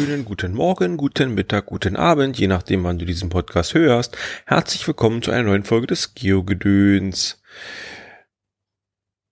wunderschönen 0.00 0.24
guten 0.24 0.54
Morgen, 0.54 0.96
guten 0.96 1.34
Mittag, 1.34 1.66
guten 1.66 1.94
Abend, 1.94 2.38
je 2.38 2.46
nachdem, 2.46 2.84
wann 2.84 2.98
du 2.98 3.04
diesen 3.04 3.28
Podcast 3.28 3.74
hörst. 3.74 4.16
Herzlich 4.46 4.86
willkommen 4.86 5.20
zu 5.20 5.30
einer 5.30 5.42
neuen 5.42 5.64
Folge 5.64 5.88
des 5.88 6.14
Geogedöns. 6.14 7.42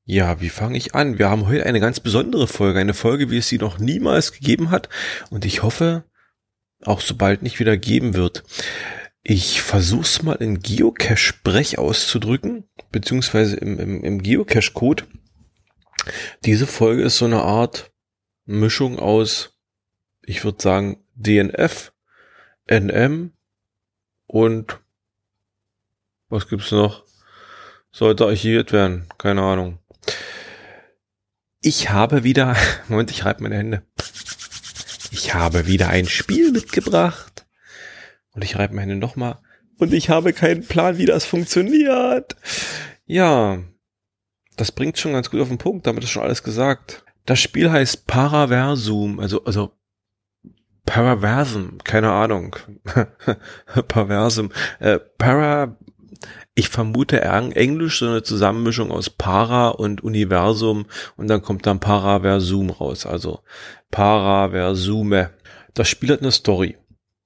Ja, 0.04 0.42
wie 0.42 0.50
fange 0.50 0.76
ich 0.76 0.94
an? 0.94 1.18
Wir 1.18 1.30
haben 1.30 1.46
heute 1.46 1.64
eine 1.64 1.80
ganz 1.80 2.00
besondere 2.00 2.46
Folge, 2.46 2.80
eine 2.80 2.92
Folge, 2.92 3.30
wie 3.30 3.38
es 3.38 3.48
sie 3.48 3.56
noch 3.56 3.78
niemals 3.78 4.32
gegeben 4.32 4.70
hat 4.70 4.90
und 5.30 5.46
ich 5.46 5.62
hoffe, 5.62 6.04
auch 6.84 7.00
so 7.00 7.16
bald 7.16 7.42
nicht 7.42 7.60
wieder 7.60 7.78
geben 7.78 8.12
wird. 8.12 8.44
Ich 9.22 9.62
versuch's 9.62 10.22
mal 10.22 10.34
in 10.36 10.60
Geocache-Sprech 10.60 11.78
auszudrücken, 11.78 12.68
beziehungsweise 12.92 13.56
im, 13.56 13.78
im, 13.78 14.04
im 14.04 14.22
Geocache-Code. 14.22 15.04
Diese 16.44 16.66
Folge 16.66 17.04
ist 17.04 17.16
so 17.16 17.24
eine 17.24 17.40
Art 17.40 17.90
Mischung 18.44 18.98
aus 18.98 19.57
ich 20.28 20.44
würde 20.44 20.62
sagen, 20.62 21.02
DNF, 21.14 21.92
NM 22.70 23.32
und 24.26 24.78
was 26.28 26.48
gibt's 26.48 26.70
noch? 26.70 27.06
Sollte 27.92 28.26
archiviert 28.26 28.72
werden, 28.72 29.08
keine 29.16 29.40
Ahnung. 29.40 29.78
Ich 31.62 31.88
habe 31.88 32.24
wieder, 32.24 32.56
Moment, 32.88 33.10
ich 33.10 33.24
reibe 33.24 33.42
meine 33.42 33.56
Hände. 33.56 33.82
Ich 35.10 35.32
habe 35.34 35.66
wieder 35.66 35.88
ein 35.88 36.06
Spiel 36.06 36.52
mitgebracht. 36.52 37.46
Und 38.32 38.44
ich 38.44 38.56
reibe 38.56 38.74
meine 38.74 38.92
Hände 38.92 39.06
nochmal. 39.06 39.38
Und 39.78 39.94
ich 39.94 40.10
habe 40.10 40.34
keinen 40.34 40.66
Plan, 40.66 40.98
wie 40.98 41.06
das 41.06 41.24
funktioniert. 41.24 42.36
Ja, 43.06 43.62
das 44.56 44.72
bringt 44.72 44.98
schon 44.98 45.14
ganz 45.14 45.30
gut 45.30 45.40
auf 45.40 45.48
den 45.48 45.56
Punkt. 45.56 45.86
Damit 45.86 46.04
ist 46.04 46.10
schon 46.10 46.22
alles 46.22 46.42
gesagt. 46.42 47.02
Das 47.24 47.40
Spiel 47.40 47.70
heißt 47.70 48.06
Paraversum, 48.06 49.20
also, 49.20 49.44
also 49.44 49.77
Paraversum, 50.88 51.76
keine 51.84 52.10
Ahnung. 52.10 52.56
Perversum. 53.88 54.50
Äh, 54.80 54.98
para, 55.18 55.76
ich 56.54 56.70
vermute 56.70 57.20
Englisch, 57.20 57.98
so 57.98 58.06
eine 58.06 58.22
Zusammenmischung 58.22 58.90
aus 58.90 59.10
Para 59.10 59.68
und 59.68 60.02
Universum 60.02 60.86
und 61.16 61.28
dann 61.28 61.42
kommt 61.42 61.66
dann 61.66 61.78
Paraversum 61.78 62.70
raus, 62.70 63.04
also 63.04 63.40
Paraversume. 63.90 65.30
Das 65.74 65.88
Spiel 65.88 66.10
hat 66.10 66.22
eine 66.22 66.32
Story. 66.32 66.78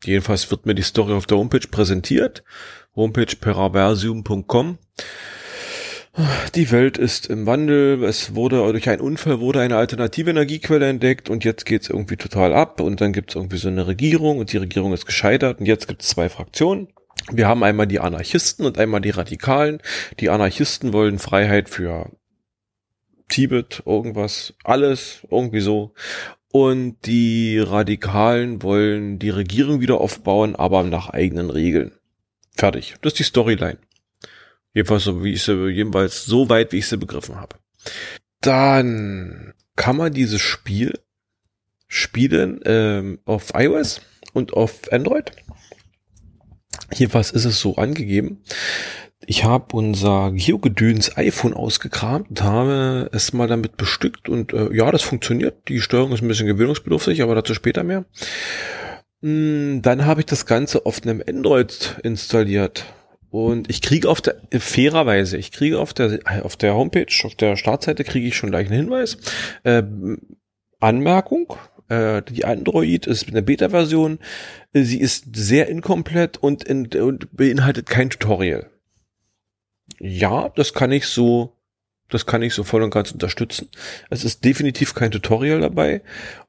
Jedenfalls 0.02 0.50
wird 0.50 0.66
mir 0.66 0.74
die 0.74 0.82
Story 0.82 1.12
auf 1.12 1.26
der 1.26 1.38
Homepage 1.38 1.68
präsentiert. 1.70 2.42
Homepage 2.96 3.36
paraversum.com. 3.40 4.78
Die 6.54 6.70
Welt 6.70 6.98
ist 6.98 7.26
im 7.28 7.46
Wandel. 7.46 8.04
Es 8.04 8.34
wurde 8.34 8.56
durch 8.70 8.88
einen 8.88 9.00
Unfall 9.00 9.40
wurde 9.40 9.60
eine 9.60 9.76
alternative 9.76 10.30
Energiequelle 10.30 10.86
entdeckt 10.86 11.30
und 11.30 11.42
jetzt 11.42 11.64
geht's 11.64 11.88
irgendwie 11.88 12.16
total 12.16 12.52
ab 12.52 12.80
und 12.80 13.00
dann 13.00 13.14
gibt's 13.14 13.34
irgendwie 13.34 13.56
so 13.56 13.68
eine 13.68 13.86
Regierung 13.86 14.38
und 14.38 14.52
die 14.52 14.58
Regierung 14.58 14.92
ist 14.92 15.06
gescheitert 15.06 15.60
und 15.60 15.66
jetzt 15.66 15.88
gibt's 15.88 16.08
zwei 16.08 16.28
Fraktionen. 16.28 16.88
Wir 17.30 17.48
haben 17.48 17.62
einmal 17.62 17.86
die 17.86 18.00
Anarchisten 18.00 18.66
und 18.66 18.78
einmal 18.78 19.00
die 19.00 19.10
Radikalen. 19.10 19.80
Die 20.20 20.28
Anarchisten 20.28 20.92
wollen 20.92 21.18
Freiheit 21.18 21.70
für 21.70 22.10
Tibet, 23.28 23.82
irgendwas, 23.86 24.54
alles, 24.64 25.26
irgendwie 25.30 25.60
so. 25.60 25.94
Und 26.50 26.98
die 27.06 27.58
Radikalen 27.58 28.62
wollen 28.62 29.18
die 29.18 29.30
Regierung 29.30 29.80
wieder 29.80 30.00
aufbauen, 30.00 30.56
aber 30.56 30.82
nach 30.82 31.08
eigenen 31.08 31.48
Regeln. 31.48 31.92
Fertig. 32.54 32.96
Das 33.00 33.14
ist 33.14 33.18
die 33.20 33.24
Storyline. 33.24 33.78
Jedenfalls 34.74 35.04
so, 35.04 35.22
wie 35.22 35.32
ich 35.32 35.42
sie, 35.42 35.68
jedenfalls 35.68 36.24
so 36.24 36.48
weit, 36.48 36.72
wie 36.72 36.78
ich 36.78 36.86
sie 36.86 36.96
begriffen 36.96 37.36
habe. 37.36 37.56
Dann 38.40 39.54
kann 39.76 39.96
man 39.96 40.12
dieses 40.12 40.40
Spiel 40.40 40.98
spielen 41.88 42.60
ähm, 42.64 43.18
auf 43.24 43.52
iOS 43.54 44.00
und 44.32 44.54
auf 44.54 44.90
Android. 44.92 45.32
Jedenfalls 46.94 47.30
ist 47.30 47.44
es 47.44 47.60
so 47.60 47.76
angegeben. 47.76 48.42
Ich 49.26 49.44
habe 49.44 49.76
unser 49.76 50.32
Geogedöns 50.32 51.16
iPhone 51.16 51.54
ausgekramt 51.54 52.30
und 52.30 52.42
habe 52.42 53.08
es 53.12 53.32
mal 53.32 53.46
damit 53.46 53.76
bestückt 53.76 54.28
und 54.28 54.52
äh, 54.52 54.74
ja, 54.74 54.90
das 54.90 55.02
funktioniert. 55.02 55.68
Die 55.68 55.80
Steuerung 55.80 56.12
ist 56.12 56.22
ein 56.22 56.28
bisschen 56.28 56.48
gewöhnungsbedürftig, 56.48 57.22
aber 57.22 57.34
dazu 57.34 57.54
später 57.54 57.84
mehr. 57.84 58.04
Hm, 59.22 59.80
dann 59.82 60.06
habe 60.06 60.20
ich 60.20 60.26
das 60.26 60.46
Ganze 60.46 60.86
auf 60.86 61.02
einem 61.02 61.22
Android 61.26 62.00
installiert 62.02 62.84
und 63.32 63.70
ich 63.70 63.80
kriege 63.80 64.10
auf 64.10 64.20
der, 64.20 64.36
fairerweise, 64.52 65.38
ich 65.38 65.52
kriege 65.52 65.80
auf 65.80 65.94
der, 65.94 66.20
auf 66.44 66.54
der 66.56 66.74
Homepage, 66.74 67.06
auf 67.24 67.34
der 67.34 67.56
Startseite 67.56 68.04
kriege 68.04 68.28
ich 68.28 68.36
schon 68.36 68.50
gleich 68.50 68.66
einen 68.66 68.82
Hinweis. 68.82 69.16
Äh, 69.64 69.82
Anmerkung, 70.80 71.54
äh, 71.88 72.20
die 72.20 72.44
Android 72.44 73.06
ist 73.06 73.28
eine 73.28 73.40
Beta-Version, 73.40 74.18
sie 74.74 75.00
ist 75.00 75.34
sehr 75.34 75.68
inkomplett 75.68 76.36
und, 76.36 76.64
in, 76.64 76.88
und 76.88 77.34
beinhaltet 77.34 77.86
kein 77.86 78.10
Tutorial. 78.10 78.70
Ja, 79.98 80.50
das 80.50 80.74
kann 80.74 80.92
ich 80.92 81.06
so 81.06 81.56
das 82.12 82.26
kann 82.26 82.42
ich 82.42 82.54
so 82.54 82.64
voll 82.64 82.82
und 82.82 82.90
ganz 82.90 83.12
unterstützen. 83.12 83.68
Es 84.10 84.24
ist 84.24 84.44
definitiv 84.44 84.94
kein 84.94 85.10
Tutorial 85.10 85.60
dabei 85.60 86.02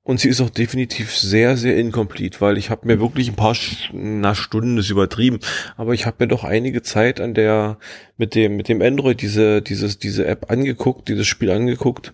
und 0.04 0.20
sie 0.20 0.30
ist 0.30 0.42
auch 0.42 0.50
definitiv 0.50 1.16
sehr, 1.16 1.58
sehr 1.58 1.78
incomplete, 1.78 2.42
weil 2.42 2.58
ich 2.58 2.70
habe 2.70 2.88
mir 2.88 3.00
wirklich 3.00 3.30
ein 3.30 3.36
paar 3.36 3.56
na, 3.92 4.36
Stunden 4.36 4.78
ist 4.78 4.90
übertrieben, 4.90 5.40
aber 5.78 5.94
ich 5.94 6.06
habe 6.06 6.18
mir 6.20 6.28
doch 6.28 6.44
einige 6.44 6.82
Zeit 6.82 7.20
an 7.20 7.34
der 7.34 7.78
mit 8.18 8.36
dem 8.36 8.56
mit 8.56 8.68
dem 8.68 8.82
Android 8.82 9.22
diese 9.22 9.62
dieses 9.62 10.00
diese 10.00 10.26
App 10.26 10.52
angeguckt, 10.52 11.08
dieses 11.08 11.28
Spiel 11.28 11.52
angeguckt 11.52 12.14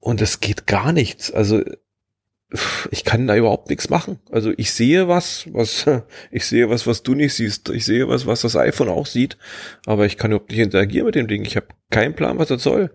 und 0.00 0.20
es 0.22 0.40
geht 0.40 0.66
gar 0.66 0.92
nichts. 0.92 1.30
Also 1.30 1.62
ich 2.90 3.04
kann 3.04 3.26
da 3.26 3.36
überhaupt 3.36 3.70
nichts 3.70 3.90
machen. 3.90 4.18
Also 4.30 4.52
ich 4.56 4.72
sehe 4.72 5.08
was, 5.08 5.46
was, 5.52 5.86
ich 6.30 6.46
sehe 6.46 6.68
was, 6.68 6.86
was 6.86 7.02
du 7.02 7.14
nicht 7.14 7.34
siehst. 7.34 7.68
Ich 7.70 7.84
sehe 7.84 8.08
was, 8.08 8.26
was 8.26 8.42
das 8.42 8.56
iPhone 8.56 8.88
auch 8.88 9.06
sieht. 9.06 9.36
Aber 9.86 10.06
ich 10.06 10.16
kann 10.16 10.32
überhaupt 10.32 10.50
nicht 10.50 10.60
interagieren 10.60 11.06
mit 11.06 11.14
dem 11.14 11.28
Ding. 11.28 11.44
Ich 11.44 11.56
habe 11.56 11.68
keinen 11.90 12.14
Plan, 12.14 12.38
was 12.38 12.48
das 12.48 12.62
soll. 12.62 12.94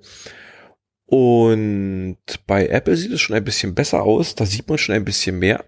Und 1.05 2.17
bei 2.47 2.67
Apple 2.67 2.97
sieht 2.97 3.11
es 3.11 3.21
schon 3.21 3.35
ein 3.35 3.43
bisschen 3.43 3.75
besser 3.75 4.03
aus. 4.03 4.35
Da 4.35 4.45
sieht 4.45 4.67
man 4.67 4.77
schon 4.77 4.95
ein 4.95 5.05
bisschen 5.05 5.39
mehr. 5.39 5.63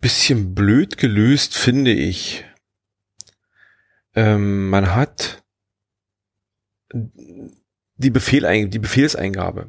Bisschen 0.00 0.54
blöd 0.54 0.96
gelöst, 0.96 1.56
finde 1.56 1.92
ich. 1.92 2.44
Ähm, 4.14 4.70
man 4.70 4.94
hat 4.94 5.44
die 6.92 8.10
Befehl, 8.10 8.68
die 8.68 8.78
Befehlseingabe 8.78 9.68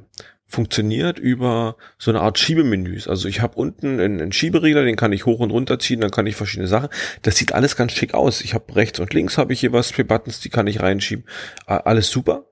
funktioniert 0.50 1.20
über 1.20 1.78
so 2.00 2.10
eine 2.10 2.22
Art 2.22 2.40
Schiebemenüs. 2.40 3.08
Also 3.08 3.28
ich 3.28 3.40
habe 3.40 3.56
unten 3.56 4.00
einen, 4.00 4.20
einen 4.20 4.32
Schieberegler, 4.32 4.84
den 4.84 4.96
kann 4.96 5.14
ich 5.14 5.28
hoch 5.28 5.40
und 5.40 5.52
runter 5.52 5.78
ziehen, 5.78 6.02
dann 6.02 6.10
kann 6.10 6.26
ich 6.26 6.36
verschiedene 6.36 6.68
Sachen. 6.68 6.90
Das 7.22 7.38
sieht 7.38 7.54
alles 7.54 7.76
ganz 7.76 7.94
schick 7.94 8.16
aus. 8.16 8.42
Ich 8.42 8.56
habe 8.56 8.76
rechts 8.76 9.00
und 9.00 9.14
links 9.14 9.38
habe 9.38 9.54
ich 9.54 9.60
hier 9.60 9.74
was 9.74 9.92
für 9.92 10.04
Buttons, 10.04 10.40
die 10.40 10.50
kann 10.50 10.66
ich 10.66 10.82
reinschieben. 10.82 11.24
Alles 11.68 12.10
super. 12.10 12.48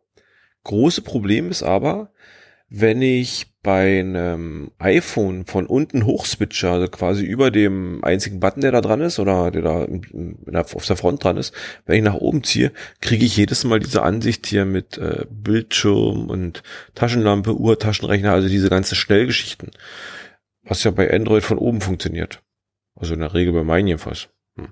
Große 0.64 1.02
Problem 1.02 1.50
ist 1.50 1.64
aber, 1.64 2.12
wenn 2.70 3.02
ich 3.02 3.48
bei 3.68 4.00
einem 4.00 4.72
iPhone 4.80 5.44
von 5.44 5.66
unten 5.66 6.06
hochswitche, 6.06 6.70
also 6.70 6.88
quasi 6.88 7.26
über 7.26 7.52
dem 7.52 8.02
einzigen 8.02 8.40
Button, 8.40 8.62
der 8.62 8.72
da 8.72 8.80
dran 8.80 9.02
ist 9.02 9.20
oder 9.20 9.52
der 9.52 9.62
da 9.62 10.62
auf 10.62 10.86
der 10.86 10.96
Front 10.96 11.22
dran 11.22 11.36
ist, 11.36 11.54
wenn 11.86 11.98
ich 11.98 12.02
nach 12.02 12.14
oben 12.14 12.46
ziehe, 12.46 12.72
kriege 13.02 13.26
ich 13.26 13.36
jedes 13.36 13.66
Mal 13.66 13.82
diese 13.82 14.04
Ansicht 14.04 14.48
hier 14.48 14.64
mit 14.64 14.98
äh, 14.98 15.26
Bildschirm 15.30 16.30
und 16.30 16.64
Taschenlampe, 16.96 17.58
Uhr, 17.58 17.78
Taschenrechner, 17.78 18.32
also 18.32 18.48
diese 18.48 18.70
ganzen 18.70 18.96
Schnellgeschichten, 18.96 19.72
was 20.64 20.86
ja 20.86 20.92
bei 20.92 21.14
Android 21.14 21.44
von 21.44 21.58
oben 21.58 21.82
funktioniert. 21.82 22.42
Also 22.96 23.16
in 23.16 23.20
der 23.20 23.34
Regel 23.34 23.52
bei 23.52 23.66
meinen 23.66 23.88
jedenfalls. 23.88 24.30
Hm. 24.56 24.70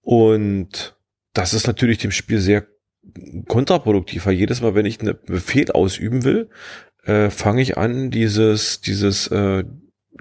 Und 0.00 0.96
das 1.34 1.52
ist 1.52 1.66
natürlich 1.66 1.98
dem 1.98 2.12
Spiel 2.12 2.38
sehr 2.38 2.66
kontraproduktiv, 3.46 4.24
weil 4.24 4.32
jedes 4.32 4.62
Mal, 4.62 4.74
wenn 4.74 4.86
ich 4.86 5.00
einen 5.00 5.18
Befehl 5.26 5.70
ausüben 5.70 6.24
will, 6.24 6.48
äh, 7.04 7.30
fange 7.30 7.62
ich 7.62 7.76
an, 7.76 8.10
dieses, 8.10 8.80
dieses, 8.80 9.28
äh, 9.28 9.64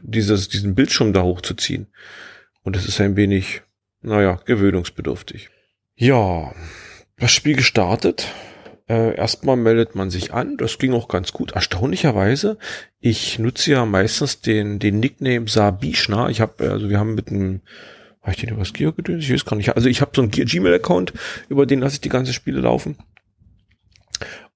dieses, 0.01 0.49
diesen 0.49 0.75
Bildschirm 0.75 1.13
da 1.13 1.23
hochzuziehen. 1.23 1.87
Und 2.63 2.75
es 2.75 2.87
ist 2.87 3.01
ein 3.01 3.15
wenig, 3.15 3.61
naja, 4.01 4.39
gewöhnungsbedürftig. 4.45 5.49
Ja, 5.95 6.53
das 7.17 7.31
Spiel 7.31 7.55
gestartet. 7.55 8.27
Äh, 8.87 9.15
erstmal 9.15 9.57
meldet 9.57 9.95
man 9.95 10.09
sich 10.09 10.33
an. 10.33 10.57
Das 10.57 10.77
ging 10.77 10.93
auch 10.93 11.07
ganz 11.07 11.31
gut. 11.31 11.51
Erstaunlicherweise, 11.51 12.57
ich 12.99 13.39
nutze 13.39 13.71
ja 13.71 13.85
meistens 13.85 14.41
den, 14.41 14.79
den 14.79 14.99
Nickname 14.99 15.47
Sabishna. 15.47 16.29
Ich 16.29 16.41
habe, 16.41 16.71
also 16.71 16.89
wir 16.89 16.99
haben 16.99 17.15
mit 17.15 17.29
einem 17.29 17.61
habe 18.21 18.33
ich 18.33 18.37
den 18.37 18.49
übers 18.49 18.73
Geo 18.73 18.93
gedönt? 18.93 19.23
Ich 19.23 19.33
weiß 19.33 19.45
gar 19.45 19.55
nicht. 19.55 19.75
Also 19.75 19.89
ich 19.89 20.01
habe 20.01 20.11
so 20.13 20.21
einen 20.21 20.29
Gmail-Account, 20.31 21.13
über 21.49 21.65
den 21.65 21.79
lasse 21.79 21.95
ich 21.95 22.01
die 22.01 22.09
ganze 22.09 22.33
Spiele 22.33 22.61
laufen. 22.61 22.97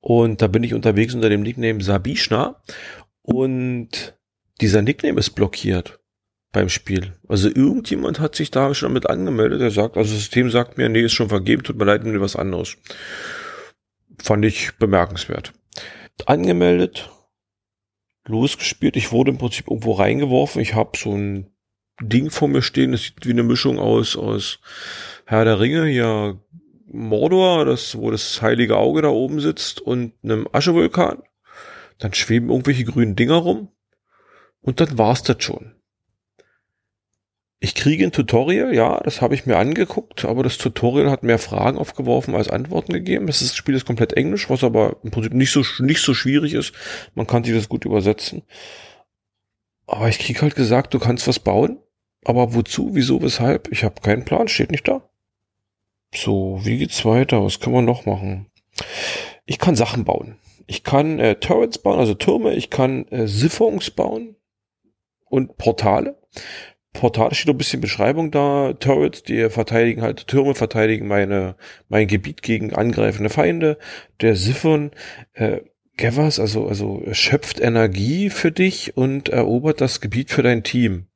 Und 0.07 0.44
da 0.44 0.48
bin 0.48 0.62
ich 0.62 0.75
unterwegs 0.75 1.16
unter 1.16 1.30
dem 1.30 1.42
Nickname 1.42 1.81
Sabishna. 1.81 2.62
Und 3.24 4.16
dieser 4.62 4.84
Nickname 4.84 5.19
ist 5.19 5.31
blockiert 5.31 6.00
beim 6.52 6.69
Spiel. 6.69 7.13
Also 7.28 7.50
irgendjemand 7.50 8.19
hat 8.19 8.36
sich 8.36 8.52
da 8.52 8.75
schon 8.75 8.90
damit 8.90 9.10
angemeldet. 9.10 9.62
Er 9.62 9.72
sagt, 9.72 9.98
also 9.98 10.12
das 10.12 10.19
System 10.22 10.52
sagt 10.52 10.78
mir, 10.78 10.90
nee, 10.90 11.02
ist 11.02 11.13
schon 11.13 11.30
vergeben, 11.30 11.63
tut 11.63 11.78
mir 11.78 11.86
leid, 11.86 12.04
nimm 12.04 12.22
was 12.22 12.36
anderes. 12.36 12.78
Fand 14.22 14.46
ich 14.46 14.78
bemerkenswert. 14.78 15.54
Angemeldet, 16.28 17.10
losgespielt. 18.28 18.98
Ich 18.98 19.12
wurde 19.12 19.31
im 19.31 19.40
Prinzip 19.40 19.72
irgendwo 19.72 19.94
reingeworfen. 19.94 20.62
Ich 20.62 20.75
habe 20.75 20.96
so 21.00 21.18
ein 21.18 21.50
Ding 22.00 22.30
vor 22.30 22.48
mir 22.48 22.62
stehen, 22.62 22.92
das 22.92 23.01
sieht 23.01 23.25
wie 23.25 23.31
eine 23.31 23.42
Mischung 23.42 23.80
aus, 23.80 24.16
aus 24.16 24.60
Herr 25.25 25.46
der 25.46 25.60
Ringe, 25.60 25.88
hier 25.88 26.40
Mordor, 26.88 27.66
das, 27.66 27.98
wo 27.98 28.12
das 28.12 28.42
heilige 28.42 28.78
Auge 28.78 29.02
da 29.02 29.10
oben 29.10 29.40
sitzt 29.40 29.82
und 29.82 30.14
einem 30.24 30.48
Aschevulkan. 30.52 31.24
Dann 31.98 32.14
schweben 32.14 32.50
irgendwelche 32.50 32.86
grünen 32.86 33.16
Dinger 33.16 33.36
rum. 33.36 33.70
Und 34.62 34.80
dann 34.82 34.98
war's 34.98 35.24
das 35.24 35.44
schon. 35.44 35.76
Ich 37.60 37.74
kriege 37.74 38.04
ein 38.04 38.12
Tutorial, 38.12 38.76
ja, 38.76 39.00
das 39.00 39.22
habe 39.22 39.34
ich 39.34 39.46
mir 39.46 39.58
angeguckt, 39.58 40.26
aber 40.26 40.44
das 40.44 40.58
Tutorial 40.58 41.10
hat 41.10 41.24
mehr 41.24 41.40
Fragen 41.40 41.78
aufgeworfen 41.78 42.36
als 42.36 42.50
Antworten 42.50 42.94
gegeben. 42.94 43.28
Das, 43.28 43.42
ist, 43.42 43.52
das 43.52 43.58
Spiel 43.58 43.76
ist 43.76 43.86
komplett 43.86 44.14
Englisch, 44.14 44.50
was 44.50 44.64
aber 44.64 44.98
im 45.04 45.12
Prinzip 45.12 45.34
nicht 45.34 45.52
so, 45.52 45.64
nicht 45.80 46.02
so 46.02 46.14
schwierig 46.14 46.54
ist. 46.54 46.74
Man 47.16 47.26
kann 47.26 47.44
sich 47.44 47.56
das 47.56 47.70
gut 47.70 47.86
übersetzen. 47.86 48.44
Aber 49.88 50.10
ich 50.10 50.20
krieg 50.20 50.42
halt 50.42 50.56
gesagt, 50.56 50.94
du 50.94 51.00
kannst 51.00 51.28
was 51.28 51.40
bauen. 51.40 51.80
Aber 52.24 52.54
wozu, 52.54 52.92
wieso, 52.94 53.22
weshalb? 53.22 53.72
Ich 53.72 53.84
habe 53.84 54.02
keinen 54.02 54.26
Plan, 54.26 54.48
steht 54.48 54.72
nicht 54.72 54.88
da. 54.88 55.10
So, 56.16 56.60
wie 56.64 56.78
geht's 56.78 57.04
weiter? 57.06 57.44
Was 57.44 57.60
kann 57.60 57.74
man 57.74 57.86
noch 57.86 58.06
machen? 58.06 58.48
Ich 59.46 59.60
kann 59.60 59.76
Sachen 59.76 60.06
bauen. 60.06 60.38
Ich 60.68 60.84
kann 60.84 61.20
äh, 61.20 61.36
Turrets 61.36 61.78
bauen, 61.78 62.00
also 62.00 62.14
Türme. 62.14 62.56
Ich 62.56 62.70
kann 62.70 63.08
äh, 63.10 63.28
Siphons 63.28 63.92
bauen 63.92 64.36
und 65.26 65.58
Portale. 65.58 66.18
Portale 66.94 67.36
steht 67.36 67.54
ein 67.54 67.58
bisschen 67.58 67.82
Beschreibung 67.82 68.32
da. 68.32 68.74
Turrets, 68.74 69.24
die 69.24 69.50
verteidigen 69.50 70.02
halt, 70.02 70.28
Türme 70.28 70.56
verteidigen 70.56 71.08
meine, 71.08 71.56
mein 71.90 72.08
Gebiet 72.08 72.42
gegen 72.42 72.74
angreifende 72.74 73.30
Feinde. 73.30 73.78
Der 74.22 74.36
Siphon, 74.36 74.92
äh, 75.34 75.60
Gavas, 75.98 76.40
also, 76.40 76.68
also 76.68 77.04
schöpft 77.12 77.60
Energie 77.60 78.30
für 78.30 78.52
dich 78.52 78.98
und 78.98 79.30
erobert 79.30 79.82
das 79.82 80.02
Gebiet 80.02 80.32
für 80.32 80.44
dein 80.44 80.64
Team. 80.64 81.08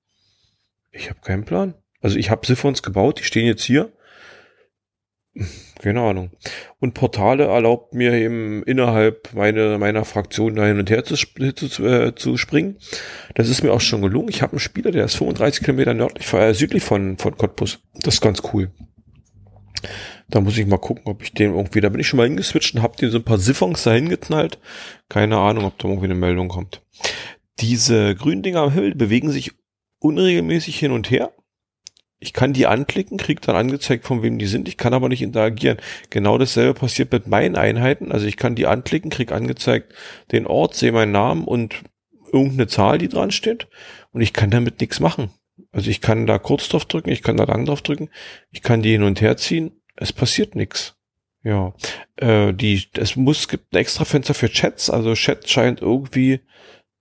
Ich 0.92 1.10
habe 1.10 1.22
keinen 1.22 1.46
Plan. 1.46 1.74
Also 2.02 2.18
ich 2.18 2.30
habe 2.30 2.46
Siphons 2.46 2.84
gebaut, 2.84 3.20
die 3.20 3.24
stehen 3.24 3.46
jetzt 3.46 3.64
hier. 3.64 3.92
Keine 5.80 6.02
Ahnung. 6.02 6.32
Und 6.80 6.94
Portale 6.94 7.46
erlaubt 7.46 7.94
mir 7.94 8.14
eben 8.14 8.64
innerhalb 8.64 9.34
meine, 9.34 9.78
meiner 9.78 10.04
Fraktion 10.04 10.56
da 10.56 10.66
hin 10.66 10.78
und 10.78 10.90
her 10.90 11.06
zu, 11.06 11.16
zu, 11.16 11.86
äh, 11.86 12.14
zu 12.14 12.36
springen. 12.36 12.78
Das 13.36 13.48
ist 13.48 13.64
mir 13.64 13.72
auch 13.72 13.80
schon 13.80 14.02
gelungen. 14.02 14.28
Ich 14.28 14.42
habe 14.42 14.54
einen 14.54 14.60
Spieler, 14.60 14.92
der 14.92 15.06
ist 15.06 15.16
35 15.16 15.64
Kilometer 15.64 15.94
nördlich, 15.94 16.32
äh, 16.34 16.54
südlich 16.54 16.84
von, 16.84 17.18
von 17.18 17.38
Cottbus. 17.38 17.80
Das 17.94 18.16
ist 18.16 18.22
ganz 18.22 18.42
cool. 18.54 18.72
Da 20.30 20.42
muss 20.42 20.58
ich 20.58 20.68
mal 20.68 20.78
gucken, 20.78 21.04
ob 21.06 21.24
ich 21.24 21.34
den 21.34 21.56
irgendwie, 21.56 21.80
da 21.80 21.88
bin 21.88 22.02
ich 22.02 22.08
schon 22.08 22.18
mal 22.18 22.28
hingeswitcht 22.28 22.76
und 22.76 22.82
hab 22.82 22.98
den 22.98 23.10
so 23.10 23.18
ein 23.18 23.24
paar 23.24 23.38
Siphons 23.38 23.84
dahin 23.84 24.10
geknallt. 24.10 24.60
Keine 25.08 25.38
Ahnung, 25.38 25.64
ob 25.64 25.78
da 25.78 25.88
irgendwie 25.88 26.08
eine 26.08 26.16
Meldung 26.16 26.50
kommt. 26.50 26.84
Diese 27.62 28.16
grünen 28.16 28.44
Dinger 28.44 28.64
am 28.64 28.74
Himmel 28.74 28.96
bewegen 28.96 29.32
sich 29.32 29.54
unregelmäßig 30.00 30.78
hin 30.78 30.92
und 30.92 31.10
her. 31.10 31.32
Ich 32.22 32.34
kann 32.34 32.52
die 32.52 32.68
anklicken, 32.68 33.18
kriege 33.18 33.40
dann 33.40 33.56
angezeigt, 33.56 34.06
von 34.06 34.22
wem 34.22 34.40
die 34.40 34.48
sind. 34.48 34.68
Ich 34.68 34.76
kann 34.76 34.94
aber 34.94 35.08
nicht 35.08 35.22
interagieren. 35.22 35.78
Genau 36.10 36.38
dasselbe 36.38 36.74
passiert 36.74 37.12
mit 37.14 37.28
meinen 37.28 37.56
Einheiten. 37.56 38.12
Also 38.12 38.26
ich 38.26 38.36
kann 38.36 38.56
die 38.56 38.68
anklicken, 38.68 39.10
kriege 39.10 39.34
angezeigt 39.34 39.94
den 40.32 40.46
Ort, 40.46 40.76
sehe 40.76 40.92
meinen 40.92 41.14
Namen 41.14 41.46
und 41.46 41.84
irgendeine 42.32 42.68
Zahl, 42.68 42.98
die 42.98 43.08
dran 43.08 43.32
steht. 43.32 43.68
Und 44.12 44.22
ich 44.22 44.34
kann 44.34 44.50
damit 44.50 44.82
nichts 44.82 45.00
machen. 45.00 45.32
Also 45.72 45.90
ich 45.90 46.02
kann 46.02 46.28
da 46.28 46.40
kurz 46.40 46.68
drauf 46.70 46.86
drücken, 46.86 47.10
ich 47.10 47.22
kann 47.22 47.38
da 47.38 47.44
lang 47.44 47.66
drauf 47.66 47.82
drücken, 47.82 48.10
ich 48.52 48.62
kann 48.62 48.82
die 48.82 48.92
hin 48.92 49.04
und 49.04 49.22
her 49.22 49.38
ziehen. 49.38 49.72
Es 49.96 50.14
passiert 50.14 50.56
nichts. 50.56 50.96
Ja, 51.44 51.74
äh, 52.18 52.54
die, 52.54 52.84
es 52.98 53.16
muss, 53.16 53.48
gibt 53.48 53.74
ein 53.74 53.78
extra 53.78 54.06
Fenster 54.06 54.34
für 54.34 54.50
Chats. 54.50 54.90
Also 54.90 55.14
Chat 55.14 55.50
scheint 55.50 55.82
irgendwie 55.82 56.42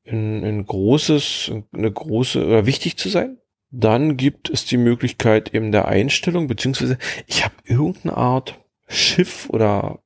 ein, 0.06 0.44
ein 0.44 0.66
großes, 0.66 1.52
eine 1.72 1.90
große 1.90 2.44
oder 2.44 2.66
wichtig 2.66 2.96
zu 2.96 3.08
sein. 3.08 3.38
Dann 3.70 4.16
gibt 4.16 4.48
es 4.48 4.64
die 4.64 4.78
Möglichkeit 4.78 5.54
eben 5.54 5.72
der 5.72 5.88
Einstellung, 5.88 6.46
beziehungsweise 6.46 6.98
ich 7.26 7.44
habe 7.44 7.54
irgendeine 7.64 8.16
Art 8.16 8.58
Schiff 8.86 9.48
oder 9.50 10.00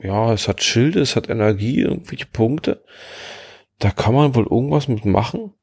ja, 0.00 0.32
es 0.32 0.46
hat 0.46 0.62
Schilde, 0.62 1.00
es 1.00 1.16
hat 1.16 1.28
Energie, 1.28 1.80
irgendwelche 1.80 2.26
Punkte. 2.26 2.84
Da 3.78 3.90
kann 3.90 4.14
man 4.14 4.34
wohl 4.34 4.46
irgendwas 4.46 4.88
mit 4.88 5.04
machen. 5.04 5.54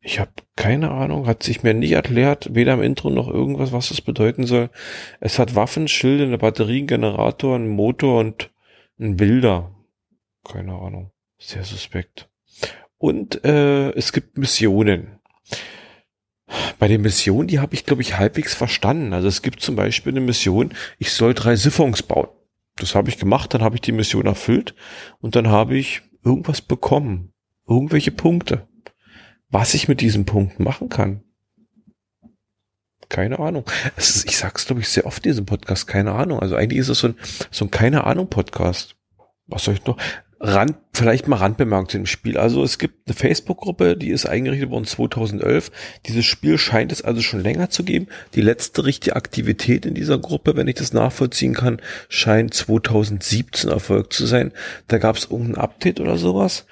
Ich 0.00 0.18
habe 0.18 0.30
keine 0.56 0.90
Ahnung, 0.90 1.26
hat 1.26 1.42
sich 1.42 1.62
mir 1.62 1.74
nicht 1.74 1.92
erklärt, 1.92 2.54
weder 2.54 2.74
im 2.74 2.82
Intro 2.82 3.10
noch 3.10 3.28
irgendwas, 3.28 3.72
was 3.72 3.90
das 3.90 4.00
bedeuten 4.00 4.46
soll. 4.46 4.70
Es 5.20 5.38
hat 5.38 5.54
Waffen, 5.54 5.86
Schilde, 5.86 6.24
eine 6.24 6.38
Batterie, 6.38 6.78
einen 6.78 6.86
Generator, 6.86 7.56
einen 7.56 7.68
Motor 7.68 8.20
und 8.20 8.50
einen 8.98 9.16
Bilder. 9.16 9.74
Keine 10.44 10.72
Ahnung. 10.74 11.10
Sehr 11.38 11.64
suspekt. 11.64 12.28
Und 12.96 13.44
äh, 13.44 13.90
es 13.90 14.12
gibt 14.12 14.38
Missionen. 14.38 15.18
Bei 16.78 16.88
den 16.88 17.02
Missionen, 17.02 17.48
die 17.48 17.58
habe 17.58 17.74
ich, 17.74 17.84
glaube 17.84 18.02
ich, 18.02 18.18
halbwegs 18.18 18.54
verstanden. 18.54 19.12
Also 19.12 19.28
es 19.28 19.42
gibt 19.42 19.60
zum 19.60 19.76
Beispiel 19.76 20.12
eine 20.12 20.20
Mission, 20.20 20.74
ich 20.98 21.12
soll 21.12 21.34
drei 21.34 21.56
Siphons 21.56 22.02
bauen. 22.02 22.28
Das 22.76 22.94
habe 22.94 23.08
ich 23.08 23.18
gemacht, 23.18 23.52
dann 23.52 23.62
habe 23.62 23.74
ich 23.74 23.80
die 23.80 23.92
Mission 23.92 24.26
erfüllt 24.26 24.74
und 25.20 25.34
dann 25.34 25.48
habe 25.48 25.76
ich 25.76 26.02
irgendwas 26.24 26.62
bekommen. 26.62 27.32
Irgendwelche 27.66 28.12
Punkte. 28.12 28.68
Was 29.50 29.74
ich 29.74 29.88
mit 29.88 30.00
diesen 30.00 30.24
Punkten 30.24 30.62
machen 30.62 30.88
kann. 30.88 31.22
Keine 33.08 33.38
Ahnung. 33.38 33.64
Ist, 33.96 34.26
ich 34.26 34.36
sag's, 34.36 34.66
glaube 34.66 34.82
ich, 34.82 34.88
sehr 34.88 35.06
oft 35.06 35.24
in 35.24 35.32
diesem 35.32 35.46
Podcast, 35.46 35.86
keine 35.86 36.12
Ahnung. 36.12 36.40
Also 36.40 36.54
eigentlich 36.54 36.78
ist 36.78 36.88
es 36.88 37.00
so 37.00 37.08
ein, 37.08 37.16
so 37.50 37.64
ein 37.64 37.70
keine 37.70 38.04
Ahnung 38.04 38.28
Podcast. 38.28 38.96
Was 39.46 39.64
soll 39.64 39.74
ich 39.74 39.84
noch? 39.86 39.96
Rand, 40.40 40.76
vielleicht 40.92 41.26
mal 41.26 41.36
Randbemerkung 41.36 41.88
zu 41.88 41.96
dem 41.98 42.06
Spiel. 42.06 42.38
Also 42.38 42.62
es 42.62 42.78
gibt 42.78 43.08
eine 43.08 43.16
Facebook-Gruppe, 43.16 43.96
die 43.96 44.10
ist 44.10 44.26
eingerichtet 44.26 44.70
worden 44.70 44.84
2011. 44.84 45.72
Dieses 46.06 46.24
Spiel 46.24 46.58
scheint 46.58 46.92
es 46.92 47.02
also 47.02 47.22
schon 47.22 47.42
länger 47.42 47.70
zu 47.70 47.82
geben. 47.82 48.06
Die 48.34 48.40
letzte 48.40 48.84
richtige 48.84 49.16
Aktivität 49.16 49.84
in 49.84 49.94
dieser 49.94 50.18
Gruppe, 50.18 50.56
wenn 50.56 50.68
ich 50.68 50.76
das 50.76 50.92
nachvollziehen 50.92 51.54
kann, 51.54 51.80
scheint 52.08 52.54
2017 52.54 53.68
erfolgt 53.68 54.12
zu 54.12 54.26
sein. 54.26 54.52
Da 54.86 54.98
gab 54.98 55.16
es 55.16 55.28
irgendein 55.28 55.56
Update 55.56 55.98
oder 55.98 56.16
sowas. 56.16 56.66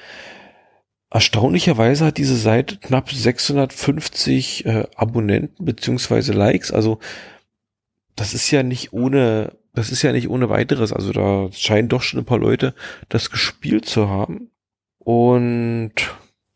Erstaunlicherweise 1.10 2.04
hat 2.04 2.18
diese 2.18 2.36
Seite 2.36 2.76
knapp 2.76 3.10
650 3.10 4.66
äh, 4.66 4.84
Abonnenten 4.94 5.64
beziehungsweise 5.64 6.32
Likes. 6.32 6.70
Also 6.70 7.00
das 8.14 8.32
ist 8.32 8.50
ja 8.50 8.62
nicht 8.62 8.92
ohne 8.92 9.52
das 9.76 9.92
ist 9.92 10.00
ja 10.00 10.11
nicht 10.11 10.30
ohne 10.30 10.49
weiteres. 10.49 10.90
Also 10.95 11.12
da 11.12 11.52
scheinen 11.52 11.90
doch 11.90 12.00
schon 12.00 12.18
ein 12.18 12.25
paar 12.25 12.38
Leute 12.38 12.75
das 13.11 13.30
gespielt 13.30 13.85
zu 13.85 14.09
haben. 14.09 14.50
Und 14.99 15.92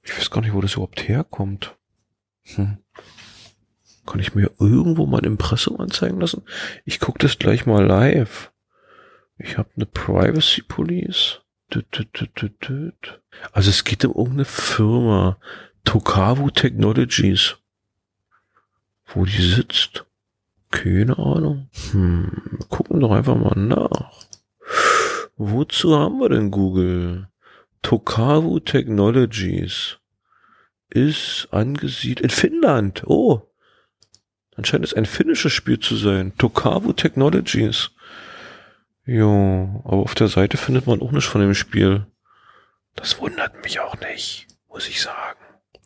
ich 0.03 0.17
weiß 0.17 0.31
gar 0.31 0.41
nicht, 0.41 0.55
wo 0.55 0.63
das 0.63 0.73
überhaupt 0.73 1.07
herkommt. 1.07 1.77
Hm. 2.55 2.79
Kann 4.07 4.21
ich 4.21 4.35
mir 4.35 4.51
irgendwo 4.59 5.05
mal 5.05 5.19
ein 5.19 5.25
Impressum 5.25 5.79
anzeigen 5.79 6.19
lassen? 6.19 6.45
Ich 6.87 6.99
gucke 6.99 7.19
das 7.19 7.39
gleich 7.39 7.67
mal 7.67 7.85
live. 7.85 8.53
Ich 9.37 9.59
habe 9.59 9.69
eine 9.77 9.85
Privacy 9.85 10.63
Police. 10.63 11.43
Also 13.53 13.71
es 13.71 13.85
geht 13.85 14.05
um 14.07 14.13
irgendeine 14.13 14.45
Firma. 14.47 15.37
Tokavu 15.85 16.51
Technologies. 16.51 17.59
Wo 19.09 19.27
die 19.27 19.43
sitzt. 19.43 20.07
Keine 20.71 21.19
Ahnung. 21.19 21.69
Hm, 21.91 22.59
gucken 22.69 23.01
doch 23.01 23.11
einfach 23.11 23.37
mal 23.37 23.59
nach. 23.59 24.13
Wozu 25.37 25.99
haben 25.99 26.19
wir 26.21 26.29
denn 26.29 26.51
Google? 26.51 27.29
Tokavu 27.83 28.61
Technologies 28.61 29.99
ist 30.91 31.49
angesiedelt 31.51 32.21
in 32.21 32.31
Finnland. 32.31 33.05
Oh, 33.07 33.43
anscheinend 34.55 34.85
ist 34.85 34.97
ein 34.97 35.07
finnisches 35.07 35.53
Spiel 35.53 35.79
zu 35.81 35.97
sein. 35.97 36.37
Tokavu 36.37 36.93
Technologies. 36.93 37.91
Jo, 39.07 39.83
aber 39.85 40.03
auf 40.03 40.15
der 40.15 40.29
Seite 40.29 40.57
findet 40.57 40.87
man 40.87 41.01
auch 41.01 41.11
nichts 41.11 41.29
von 41.29 41.41
dem 41.41 41.55
Spiel. 41.55 42.07
Das 42.95 43.19
wundert 43.19 43.63
mich 43.65 43.81
auch 43.81 43.99
nicht, 44.01 44.47
muss 44.69 44.89
ich 44.89 45.01
sagen. 45.01 45.39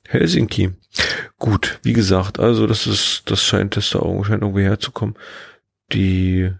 Helsinki. 0.08 0.72
Gut, 1.38 1.80
wie 1.82 1.92
gesagt, 1.92 2.38
also 2.38 2.66
das 2.66 2.86
ist, 2.86 3.22
das 3.26 3.42
scheint 3.42 3.76
das 3.76 3.90
da 3.90 4.00
scheint 4.24 4.42
irgendwie 4.42 4.62
herzukommen. 4.62 5.16
Die 5.92 6.52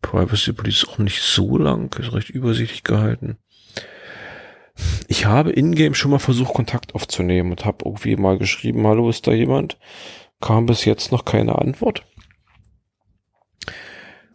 Privacy 0.00 0.52
Police 0.52 0.82
ist 0.82 0.88
auch 0.88 0.98
nicht 0.98 1.22
so 1.22 1.56
lang, 1.58 1.94
ist 1.98 2.12
recht 2.12 2.30
übersichtlich 2.30 2.82
gehalten. 2.82 3.38
Ich 5.06 5.26
habe 5.26 5.52
in-game 5.52 5.94
schon 5.94 6.10
mal 6.10 6.18
versucht, 6.18 6.54
Kontakt 6.54 6.94
aufzunehmen 6.94 7.50
und 7.50 7.64
habe 7.64 7.84
irgendwie 7.84 8.16
mal 8.16 8.38
geschrieben, 8.38 8.86
hallo, 8.86 9.08
ist 9.10 9.26
da 9.26 9.32
jemand? 9.32 9.78
Kam 10.40 10.66
bis 10.66 10.84
jetzt 10.84 11.12
noch 11.12 11.24
keine 11.24 11.58
Antwort. 11.58 12.04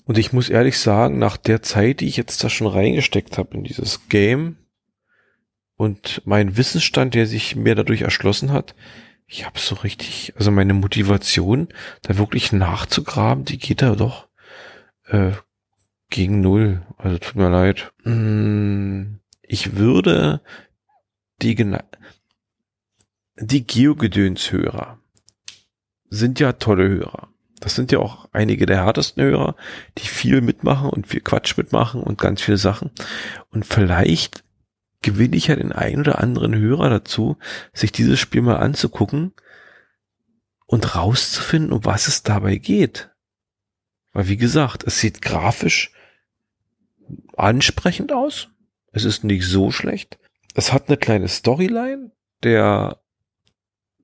Und 0.06 0.18
ich 0.18 0.32
muss 0.32 0.50
ehrlich 0.50 0.80
sagen, 0.80 1.20
nach 1.20 1.36
der 1.36 1.62
Zeit, 1.62 2.00
die 2.00 2.08
ich 2.08 2.16
jetzt 2.16 2.44
da 2.44 2.50
schon 2.50 2.68
reingesteckt 2.68 3.38
habe 3.38 3.58
in 3.58 3.64
dieses 3.64 4.08
Game, 4.08 4.56
und 5.78 6.22
mein 6.26 6.58
Wissensstand, 6.58 7.14
der 7.14 7.28
sich 7.28 7.56
mir 7.56 7.76
dadurch 7.76 8.02
erschlossen 8.02 8.52
hat, 8.52 8.76
ich 9.28 9.46
habe 9.46 9.60
so 9.60 9.76
richtig, 9.76 10.34
also 10.38 10.52
meine 10.52 10.74
Motivation, 10.74 11.68
da 12.02 12.18
wirklich 12.18 12.52
nachzugraben, 12.52 13.46
die 13.46 13.60
geht 13.60 13.82
da 13.82 13.96
doch 13.96 14.28
äh, 15.08 15.32
gegen 16.10 16.42
null. 16.42 16.86
Also 16.98 17.18
tut 17.20 17.36
mir 17.36 17.50
leid. 17.50 17.92
Mm, 18.04 19.20
ich 19.42 19.76
würde 19.76 20.42
die, 21.42 21.56
die 23.40 23.68
Geogedöns-Hörer 23.68 25.00
sind 26.10 26.40
ja 26.40 26.54
tolle 26.54 26.88
Hörer. 26.88 27.30
Das 27.60 27.76
sind 27.76 27.92
ja 27.92 28.00
auch 28.00 28.30
einige 28.32 28.66
der 28.66 28.86
härtesten 28.86 29.24
Hörer, 29.24 29.56
die 29.98 30.08
viel 30.08 30.42
mitmachen 30.42 30.90
und 30.90 31.08
viel 31.08 31.22
Quatsch 31.22 31.58
mitmachen 31.58 32.02
und 32.02 32.18
ganz 32.18 32.42
viele 32.42 32.58
Sachen. 32.58 32.92
Und 33.52 33.66
vielleicht 33.66 34.44
gewinne 35.02 35.36
ich 35.36 35.48
ja 35.48 35.56
den 35.56 35.72
einen 35.72 36.02
oder 36.02 36.20
anderen 36.20 36.56
Hörer 36.56 36.90
dazu, 36.90 37.38
sich 37.74 37.92
dieses 37.92 38.20
Spiel 38.20 38.42
mal 38.42 38.58
anzugucken 38.58 39.34
und 40.66 40.96
rauszufinden, 40.96 41.72
um 41.72 41.86
was 41.86 42.08
es 42.08 42.24
dabei 42.24 42.58
geht. 42.58 43.10
Weil 44.14 44.28
wie 44.28 44.38
gesagt, 44.38 44.84
es 44.86 45.00
sieht 45.00 45.22
grafisch 45.22 45.92
ansprechend 47.36 48.12
aus. 48.12 48.50
Es 48.92 49.06
ist 49.06 49.24
nicht 49.24 49.46
so 49.46 49.72
schlecht. 49.72 50.18
Es 50.56 50.74
hat 50.74 50.88
eine 50.88 50.98
kleine 50.98 51.28
Storyline. 51.28 52.12
Der, 52.44 53.00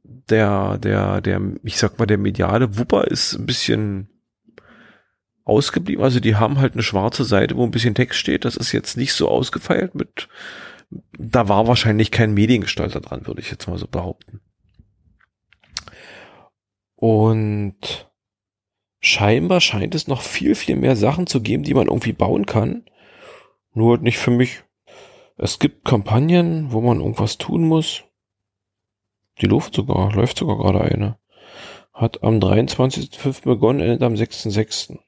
der, 0.04 0.78
der, 0.78 1.22
der, 1.22 1.42
ich 1.64 1.78
sag 1.78 1.98
mal, 2.00 2.06
der 2.06 2.18
mediale 2.18 2.78
Wupper 2.78 3.06
ist 3.08 3.34
ein 3.34 3.46
bisschen 3.46 4.10
ausgeblieben. 5.46 6.04
Also 6.04 6.20
die 6.20 6.36
haben 6.36 6.60
halt 6.60 6.74
eine 6.74 6.84
schwarze 6.84 7.24
Seite, 7.26 7.58
wo 7.58 7.64
ein 7.64 7.72
bisschen 7.72 7.96
Text 7.96 8.20
steht. 8.20 8.46
Das 8.46 8.56
ist 8.56 8.72
jetzt 8.72 8.98
nicht 8.98 9.14
so 9.14 9.28
ausgefeilt 9.28 9.96
mit, 9.96 10.30
da 11.18 11.50
war 11.50 11.68
wahrscheinlich 11.68 12.12
kein 12.12 12.34
Mediengestalter 12.34 13.02
dran, 13.02 13.28
würde 13.28 13.42
ich 13.42 13.52
jetzt 13.52 13.68
mal 13.68 13.78
so 13.78 13.88
behaupten. 13.88 14.42
Und 16.96 18.10
scheinbar 19.00 19.60
scheint 19.60 19.96
es 19.96 20.08
noch 20.08 20.22
viel, 20.22 20.56
viel 20.56 20.76
mehr 20.76 20.96
Sachen 20.96 21.28
zu 21.28 21.42
geben, 21.42 21.64
die 21.64 21.74
man 21.74 21.88
irgendwie 21.88 22.14
bauen 22.14 22.46
kann. 22.46 22.86
Nur 23.74 23.98
nicht 23.98 24.18
für 24.18 24.32
mich. 24.32 24.64
Es 25.36 25.60
gibt 25.60 25.84
Kampagnen, 25.84 26.72
wo 26.72 26.80
man 26.80 27.00
irgendwas 27.00 27.38
tun 27.38 27.68
muss. 27.68 28.04
Die 29.42 29.48
läuft 29.48 29.74
sogar, 29.74 30.14
läuft 30.14 30.38
sogar 30.38 30.58
gerade 30.58 30.82
eine. 30.82 31.18
Hat 31.92 32.24
am 32.24 32.40
23.05. 32.40 33.44
begonnen, 33.44 33.80
endet 33.82 34.04
am 34.04 34.14
6.06. 34.14 35.00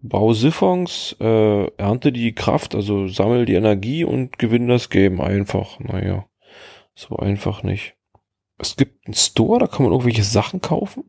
Bau 0.00 0.32
Siphons, 0.32 1.16
äh, 1.20 1.66
ernte 1.76 2.12
die 2.12 2.32
Kraft, 2.32 2.74
also 2.74 3.08
sammel 3.08 3.46
die 3.46 3.54
Energie 3.54 4.04
und 4.04 4.38
gewinne 4.38 4.68
das 4.68 4.90
Game 4.90 5.20
einfach. 5.20 5.80
Naja, 5.80 6.26
so 6.94 7.16
einfach 7.16 7.62
nicht. 7.62 7.96
Es 8.58 8.76
gibt 8.76 9.06
einen 9.06 9.14
Store, 9.14 9.58
da 9.58 9.66
kann 9.66 9.84
man 9.84 9.92
irgendwelche 9.92 10.24
Sachen 10.24 10.60
kaufen. 10.60 11.04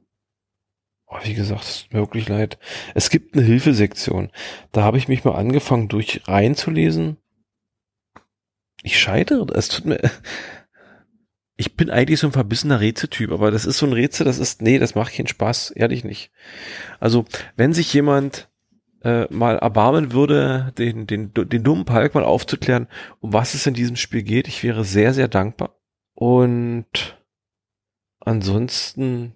Oh, 1.07 1.17
wie 1.23 1.33
gesagt, 1.33 1.63
es 1.63 1.83
tut 1.83 1.93
mir 1.93 1.99
wirklich 1.99 2.27
leid. 2.29 2.59
Es 2.93 3.09
gibt 3.09 3.35
eine 3.35 3.43
Hilfesektion. 3.43 4.31
Da 4.71 4.83
habe 4.83 4.97
ich 4.97 5.07
mich 5.07 5.23
mal 5.23 5.33
angefangen, 5.35 5.87
durch 5.87 6.21
reinzulesen. 6.27 7.17
Ich 8.83 8.99
scheitere. 8.99 9.53
Es 9.55 9.69
tut 9.69 9.85
mir. 9.85 9.99
Ich 11.61 11.75
bin 11.75 11.89
eigentlich 11.89 12.21
so 12.21 12.27
ein 12.27 12.31
verbissener 12.31 12.79
Rätseltyp, 12.79 13.33
aber 13.33 13.51
das 13.51 13.65
ist 13.65 13.79
so 13.79 13.85
ein 13.85 13.91
Rätsel, 13.91 14.23
das 14.25 14.39
ist, 14.39 14.61
nee, 14.61 14.79
das 14.79 14.95
macht 14.95 15.13
keinen 15.13 15.27
Spaß, 15.27 15.71
ehrlich 15.71 16.05
nicht. 16.05 16.31
Also, 17.01 17.25
wenn 17.57 17.73
sich 17.73 17.93
jemand 17.93 18.49
äh, 19.03 19.25
mal 19.33 19.57
erbarmen 19.57 20.11
würde, 20.11 20.73
den, 20.77 21.07
den, 21.07 21.33
den 21.33 21.63
dummen 21.63 21.85
Palk 21.85 22.15
mal 22.15 22.23
aufzuklären, 22.23 22.87
um 23.19 23.33
was 23.33 23.53
es 23.53 23.65
in 23.65 23.73
diesem 23.73 23.95
Spiel 23.95 24.23
geht, 24.23 24.47
ich 24.47 24.63
wäre 24.63 24.83
sehr, 24.83 25.13
sehr 25.13 25.27
dankbar. 25.27 25.75
Und 26.13 27.17
ansonsten 28.19 29.33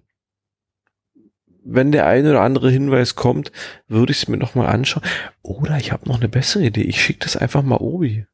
wenn 1.64 1.92
der 1.92 2.08
eine 2.08 2.32
oder 2.32 2.42
andere 2.42 2.70
Hinweis 2.70 3.16
kommt, 3.16 3.52
würde 3.88 4.12
ich 4.12 4.24
es 4.24 4.28
mir 4.28 4.38
noch 4.38 4.56
mal 4.56 4.68
anschauen. 4.68 5.04
Oder 5.42 5.78
ich 5.78 5.92
habe 5.92 6.08
noch 6.08 6.18
eine 6.18 6.30
bessere 6.30 6.64
Idee. 6.64 6.82
Ich 6.82 7.02
schicke 7.02 7.20
das 7.20 7.38
einfach 7.38 7.62
mal 7.62 7.78
Obi. 7.78 8.26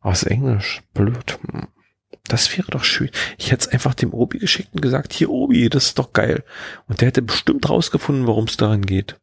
Aus 0.00 0.22
Englisch. 0.22 0.82
Blöd. 0.92 1.38
Hm. 1.50 1.68
Das 2.28 2.56
wäre 2.56 2.70
doch 2.70 2.84
schön. 2.84 3.10
Ich 3.36 3.50
hätte 3.50 3.66
es 3.66 3.68
einfach 3.68 3.94
dem 3.94 4.14
Obi 4.14 4.38
geschickt 4.38 4.70
und 4.72 4.80
gesagt, 4.80 5.12
hier 5.12 5.30
Obi, 5.30 5.68
das 5.68 5.86
ist 5.86 5.98
doch 5.98 6.12
geil. 6.12 6.44
Und 6.86 7.00
der 7.00 7.08
hätte 7.08 7.22
bestimmt 7.22 7.68
rausgefunden, 7.68 8.26
worum 8.26 8.44
es 8.44 8.56
daran 8.56 8.82
geht. 8.82 9.20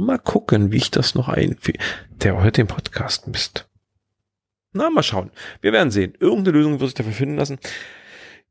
Mal 0.00 0.18
gucken, 0.20 0.70
wie 0.70 0.76
ich 0.76 0.92
das 0.92 1.16
noch 1.16 1.28
einfüge. 1.28 1.80
Der 2.22 2.40
hört 2.40 2.56
den 2.56 2.68
Podcast 2.68 3.26
Mist. 3.26 3.68
Na, 4.72 4.90
mal 4.90 5.02
schauen. 5.02 5.32
Wir 5.60 5.72
werden 5.72 5.90
sehen. 5.90 6.14
Irgendeine 6.20 6.56
Lösung 6.56 6.78
wird 6.78 6.90
sich 6.90 6.94
dafür 6.94 7.12
finden 7.12 7.34
lassen. 7.34 7.58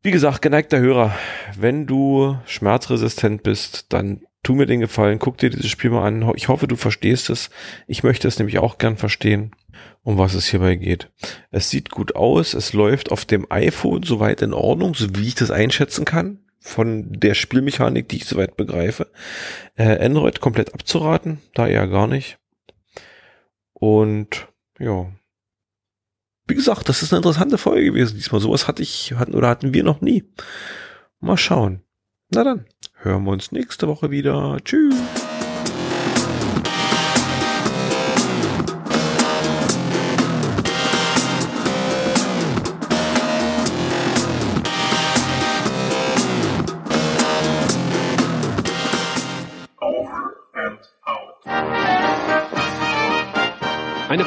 Wie 0.02 0.12
gesagt, 0.12 0.42
geneigter 0.42 0.80
Hörer, 0.80 1.16
wenn 1.58 1.86
du 1.88 2.38
schmerzresistent 2.46 3.44
bist, 3.44 3.94
dann 3.94 4.26
tu 4.44 4.56
mir 4.56 4.66
den 4.66 4.82
Gefallen, 4.82 5.20
guck 5.20 5.38
dir 5.38 5.50
dieses 5.50 5.70
Spiel 5.70 5.90
mal 5.90 6.06
an. 6.06 6.34
Ich 6.36 6.50
hoffe, 6.50 6.68
du 6.68 6.76
verstehst 6.76 7.30
es. 7.30 7.50
Ich 7.88 8.04
möchte 8.04 8.28
es 8.28 8.38
nämlich 8.40 8.60
auch 8.60 8.78
gern 8.78 8.98
verstehen, 8.98 9.52
um 10.04 10.18
was 10.18 10.34
es 10.34 10.48
hierbei 10.48 10.76
geht. 10.76 11.10
Es 11.50 11.70
sieht 11.70 11.92
gut 11.92 12.18
aus, 12.18 12.56
es 12.56 12.74
läuft 12.74 13.10
auf 13.10 13.24
dem 13.24 13.50
iPhone 13.50 14.04
soweit 14.04 14.42
in 14.42 14.54
Ordnung, 14.54 14.96
so 14.96 15.08
wie 15.16 15.30
ich 15.30 15.36
das 15.36 15.52
einschätzen 15.52 16.04
kann, 16.04 16.40
von 16.68 17.12
der 17.12 17.34
Spielmechanik, 17.34 18.10
die 18.10 18.18
ich 18.18 18.26
soweit 18.26 18.58
begreife. 18.58 19.08
Äh, 19.76 20.04
Android 20.06 20.42
komplett 20.42 20.74
abzuraten, 20.74 21.40
da 21.54 21.68
eher 21.68 21.88
gar 21.88 22.08
nicht. 22.08 22.38
Und 23.74 24.48
ja, 24.80 25.12
wie 26.48 26.56
gesagt, 26.56 26.90
das 26.90 27.04
ist 27.04 27.14
eine 27.14 27.20
interessante 27.20 27.58
Folge 27.58 27.86
gewesen 27.86 28.16
diesmal. 28.16 28.42
Sowas 28.42 28.68
hatte 28.68 28.84
ich, 28.84 29.14
hatten 29.14 29.36
oder 29.36 29.50
hatten 29.50 29.74
wir 29.74 29.84
noch 29.84 30.02
nie. 30.02 30.24
Mal 31.20 31.38
schauen. 31.38 31.84
Na 32.30 32.44
dann, 32.44 32.66
hören 32.96 33.24
wir 33.24 33.32
uns 33.32 33.52
nächste 33.52 33.88
Woche 33.88 34.12
wieder. 34.12 34.58
Tschüss. 34.64 34.96